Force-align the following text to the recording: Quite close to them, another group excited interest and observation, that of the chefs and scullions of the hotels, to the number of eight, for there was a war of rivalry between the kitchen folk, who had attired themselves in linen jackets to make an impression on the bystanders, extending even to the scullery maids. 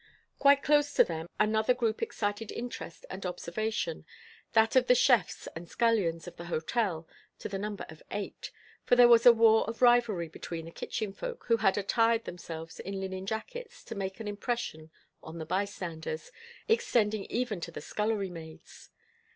Quite 0.39 0.63
close 0.63 0.95
to 0.95 1.03
them, 1.03 1.29
another 1.39 1.75
group 1.75 2.01
excited 2.01 2.51
interest 2.51 3.05
and 3.11 3.23
observation, 3.23 4.03
that 4.53 4.75
of 4.75 4.87
the 4.87 4.95
chefs 4.95 5.45
and 5.55 5.69
scullions 5.69 6.25
of 6.27 6.37
the 6.37 6.45
hotels, 6.45 7.05
to 7.37 7.47
the 7.47 7.59
number 7.59 7.85
of 7.87 8.01
eight, 8.09 8.51
for 8.83 8.95
there 8.95 9.07
was 9.07 9.27
a 9.27 9.31
war 9.31 9.63
of 9.69 9.83
rivalry 9.83 10.27
between 10.27 10.65
the 10.65 10.71
kitchen 10.71 11.13
folk, 11.13 11.45
who 11.49 11.57
had 11.57 11.77
attired 11.77 12.25
themselves 12.25 12.79
in 12.79 12.99
linen 12.99 13.27
jackets 13.27 13.83
to 13.83 13.93
make 13.93 14.19
an 14.19 14.27
impression 14.27 14.89
on 15.21 15.37
the 15.37 15.45
bystanders, 15.45 16.31
extending 16.67 17.25
even 17.25 17.61
to 17.61 17.69
the 17.69 17.79
scullery 17.79 18.31
maids. 18.31 18.89